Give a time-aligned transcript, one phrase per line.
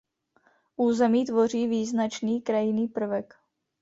[0.75, 3.35] Území tvoří význačný krajinný prvek.